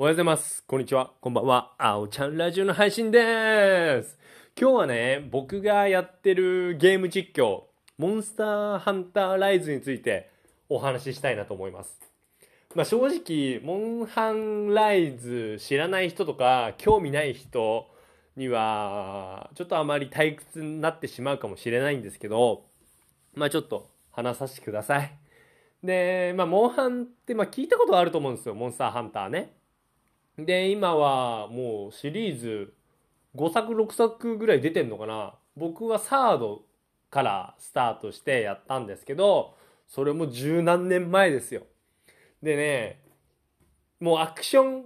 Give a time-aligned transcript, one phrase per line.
[0.00, 0.62] おはようございます。
[0.62, 1.10] こんにちは。
[1.20, 1.74] こんばんは。
[1.76, 4.16] あおちゃんラジオの配信でーす。
[4.56, 7.62] 今日はね、僕がやってるゲーム実況、
[7.98, 10.30] モンスターハンターライズについて
[10.68, 11.98] お話ししたいなと思います。
[12.76, 17.88] まあ正直、モンハンライズ知らない人とか、興味ない人
[18.36, 22.66] には、ちょっとあまり退屈になってしまうかもしれないんですけど、
[23.34, 25.10] まあちょっと話させてください。
[25.82, 28.54] で、まあ、モンハンって、まあ、聞いたことあると思うんですよ。
[28.54, 29.57] モンスターハンターね。
[30.38, 32.72] で、今はもうシリーズ
[33.34, 35.34] 5作6作ぐらい出てんのかな。
[35.56, 36.62] 僕はサード
[37.10, 39.56] からスタートしてやったんですけど、
[39.88, 41.62] それも十何年前ですよ。
[42.42, 43.02] でね、
[44.00, 44.84] もうアクション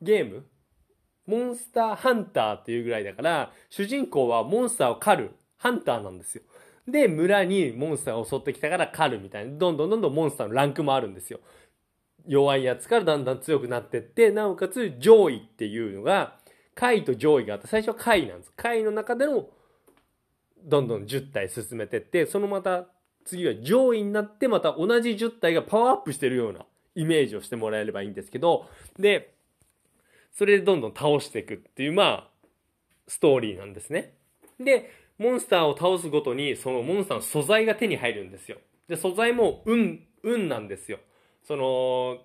[0.00, 0.46] ゲーム
[1.26, 6.42] モンスターハンターっていうぐらいだから、主人公はモンスターを狩るハンターなんですよ。
[6.88, 9.56] で、村にモンスターを襲ってきたから狩るみたいな。
[9.56, 11.40] どんどんどんどんモンスターのランクもあるんですよ。
[12.26, 16.38] 弱いやつからだんだん強くなってって、なおかつ上位っていうのが、
[16.74, 18.52] 下位と上位があって、最初は下位なんです。
[18.56, 19.48] 下位の中での、
[20.64, 22.86] どんどん10体進めてって、そのまた
[23.24, 26.64] 次は上位になって、また同じ10体がパワーアップしてるような
[26.94, 28.66] イメージをしてもらえればいいんですけど、
[28.98, 29.34] で、
[30.32, 32.28] それでどんどん倒していくっていう、まあ、
[33.06, 34.14] ストーリーなんですね。
[34.58, 38.58] で、モンスターを倒すごとに、そのモンスターの素材が手に入るんですよ。
[38.88, 40.98] で、素材も運、運なんですよ。
[41.42, 42.18] その、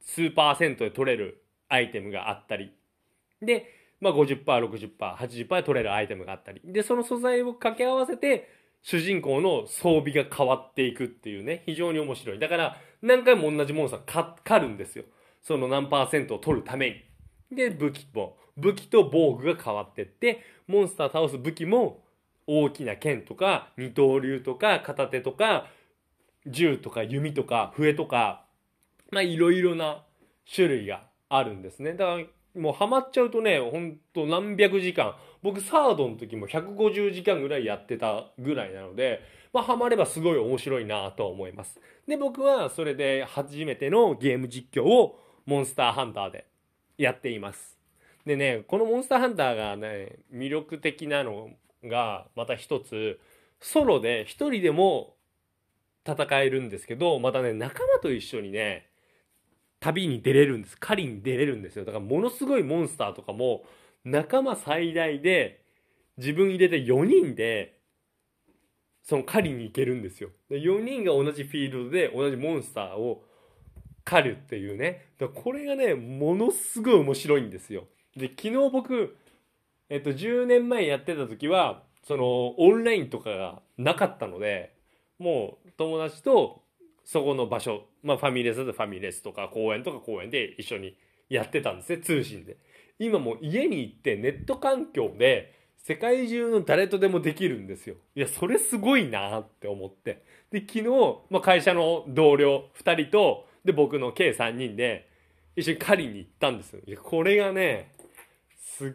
[0.00, 2.72] 数パーセントで取れるアイテムがあったり。
[3.42, 3.66] で、
[4.00, 6.60] まあ50%、60%、80%で取れるアイテムがあったり。
[6.64, 8.48] で、その素材を掛け合わせて、
[8.82, 12.38] 主人公の装備が変わっていくっていうね、非常に面白い。
[12.38, 15.04] だから、何回も同じモンスターか狩るんですよ。
[15.42, 17.04] その何パーセントを取るため
[17.50, 17.56] に。
[17.56, 22.04] で、武器も、武器と防具が変わってって、モンスター倒す武器も、
[22.46, 25.66] 大きな剣とか、二刀流とか、片手とか、
[26.46, 28.44] 銃とか弓とか笛とか、
[29.10, 30.04] まあいろいろな
[30.52, 31.92] 種類があるんですね。
[31.92, 32.24] だから
[32.60, 39.20] もうハマっちゃうとね、ほんと何百時間、僕サードの時も150時間ぐらいやってたぐらいなので、
[39.52, 41.78] まあハマればすごい面白いなとは思います。
[42.06, 46.46] で、僕はそれで初めてのゲーム実況をモンスターハンターで
[46.96, 47.76] やっています。
[48.24, 51.50] でね、このモンスターハンターがね、魅力的なの
[51.84, 53.20] がまた一つ、
[53.60, 55.15] ソロで一人でも
[56.06, 58.88] 戦えるんですけど、またね、仲間と一緒にね、
[59.80, 60.76] 旅に出れるんです。
[60.78, 61.84] 狩りに出れるんですよ。
[61.84, 63.64] だからものすごいモンスターとかも、
[64.04, 65.64] 仲間最大で、
[66.16, 67.78] 自分入れて4人で、
[69.02, 70.30] その狩りに行けるんですよ。
[70.48, 73.22] で4人が同じフィールドで同じモンスターを
[74.04, 75.10] 狩るっていうね。
[75.18, 77.84] だこれがね、ものすごい面白いんですよ。
[78.16, 79.16] で、昨日僕、
[79.88, 84.75] えっと、10年前やってた時は、その、オンラインとかがなかったので、
[85.18, 86.62] もう友達と
[87.04, 90.96] そこの場所、まあファミレスだとファミレスとか公園とか公園で一緒に
[91.28, 92.56] やってたんですね、通信で。
[92.98, 97.94] 今もう家に行ってネット環境で世界中の誰とでもできるんですよ。
[98.16, 100.24] いや、それすごいなって思って。
[100.50, 100.84] で、昨日、
[101.30, 105.08] まあ会社の同僚2人と、で、僕の計3人で
[105.54, 106.80] 一緒に狩りに行ったんですよ。
[106.86, 107.92] いや、これがね、
[108.56, 108.92] すっ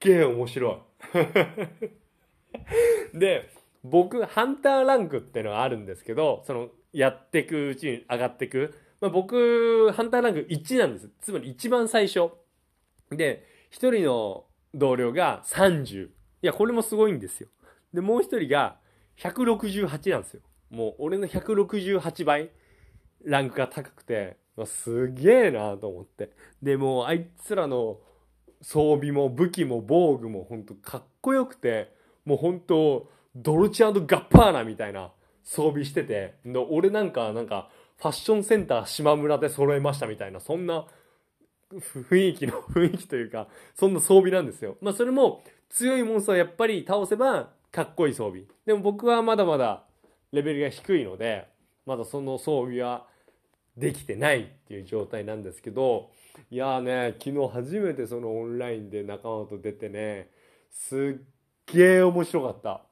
[0.00, 0.82] げえ面白
[3.14, 3.16] い。
[3.18, 3.48] で、
[3.84, 8.74] 僕、ハンターランクってのがあるんですけど、その、やってくうちに上がっていく。
[9.00, 11.10] まあ、僕、ハンターランク1なんです。
[11.20, 12.30] つまり一番最初。
[13.10, 16.06] で、一人の同僚が30。
[16.06, 17.48] いや、これもすごいんですよ。
[17.92, 18.78] で、もう一人が
[19.18, 20.40] 168なんですよ。
[20.70, 22.50] もう、俺の168倍、
[23.22, 26.30] ランクが高くて、ますげえなと思って。
[26.62, 27.98] で、もう、あいつらの
[28.62, 31.92] 装備も武器も防具も本当かっこよくて、
[32.24, 35.10] もう本当ドルチアンドガッパーナみたいな
[35.42, 40.86] 装備してて、で俺なんか、なんか、ファッションセンター島村で揃えましたみたいな、そんな
[41.72, 44.76] 雰囲気の、 雰囲気というか、そんな装備なんですよ。
[44.80, 48.44] まあそれも強いモンスターやっぱり倒せばかっこいい装備。
[48.66, 49.84] でも僕はまだまだ
[50.32, 51.48] レベルが低いので、
[51.86, 53.06] まだその装備は
[53.76, 56.10] できてないっていう状態なんですけど、
[56.50, 60.30] いやーね、昨日初めてそのオンラインで仲間と出てね、
[60.70, 61.24] すっ
[61.66, 62.82] げー面白かった。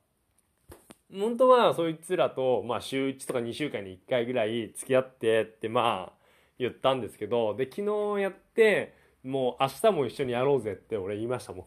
[1.14, 6.23] 本当はそいつらと、まあ週1とか2週間に1回ぐらい付き合ってってまあ
[6.59, 7.82] 言ったんですけど、で、昨
[8.17, 11.67] 日やって、もう明日も一緒にやろうぜって俺言いましたもん。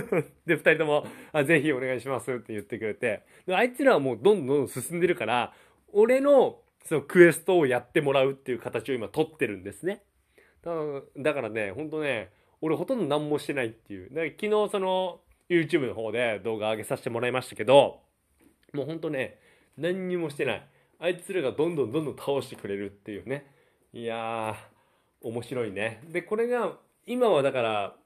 [0.46, 5.52] で、二人とも、あ、ぜひお願いしますって言ってくれて、であいつらはもうどんどん進んでるから、
[5.92, 10.02] 俺のそのクエストをやってもらうっていう形を今取ってるんですね。
[10.62, 10.72] だ
[11.16, 12.30] だからね、ほんとね、
[12.60, 14.08] 俺ほとんど何もしてないっていう。
[14.10, 18.00] だから昨日その YouTube の方で動画上げさせてもらいましたけど、
[18.76, 19.38] もうほんとね、
[19.76, 20.66] 何にもしてない。
[20.98, 23.46] あいつらがどんどんどんどん倒してくれるっていうね。
[23.92, 26.02] いやー、面白いね。
[26.08, 27.96] で、これが、今はだから、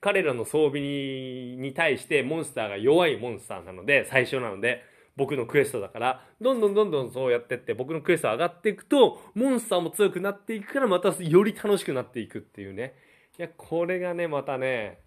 [0.00, 4.82] 彼らの装備に対してモンスターが弱いモンスターなので、最初なので、
[5.16, 12.94] 僕のクエストだから、どんどんどんどんそうやってって僕のクエスト上がっていくと、モンスターも強くなっていくから、またより楽しくなっていくっていうね。
[13.38, 15.00] いや、これがね、またね、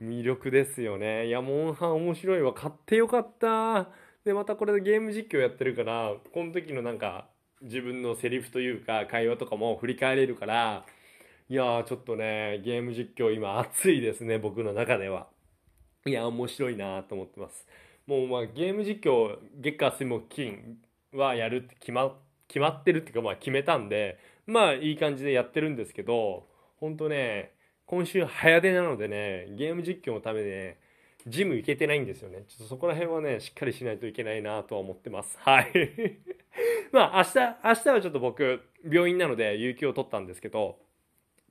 [0.00, 1.26] 魅力ですよね。
[1.26, 2.52] いや、モンハン面白いわ。
[2.52, 3.88] 買ってよかった。
[4.28, 7.28] で、またこれでゲーム実況やってるから、この時のなんか、
[7.62, 10.84] 自分のセリフというか、会話とかも振り返れるから、
[11.48, 15.28] いやー、ちょっとね、ゲーム実況今熱いですね、僕の中では。
[16.06, 17.66] いや、面白いなと思ってます。
[18.08, 20.78] もうまあゲーム実況月火水木金
[21.12, 22.16] はやるって決ま
[22.48, 26.46] 決まってるっていうかまあ決めたんでまあいい感じでやってるんですけど
[26.80, 27.52] ほんとね
[27.84, 30.78] 今週早出なのでねゲーム実況のためにね
[31.26, 32.44] ジム行けてないんですよね。
[32.48, 35.36] ちょっとそこら辺はねしっかりしないといけないなとは思ってます。
[35.40, 36.18] はい。
[36.92, 40.78] まあ明日明日はちょっと僕病院なので有給を取ったんですけど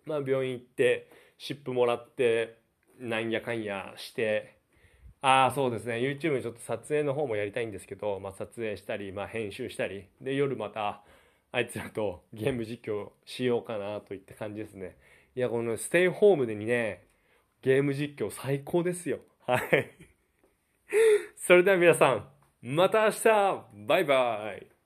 [0.06, 2.58] まあ病院行って湿布もらって
[3.00, 4.58] なんやかんやして
[5.22, 5.96] ああそうですね。
[5.96, 11.02] YouTube ちょっと撮影の方もやりたいんですけど、まあ、撮影したり、まあ、編集したりで夜また
[11.52, 14.96] あいつらとゲーム実況しようかなといった感じですね。
[15.36, 17.04] いやこのステイホームでにね
[17.62, 19.19] ゲーム実況最高ですよ。
[19.47, 19.91] はい。
[21.38, 22.27] それでは皆さん
[22.61, 23.65] また明日。
[23.88, 24.76] バイバイ。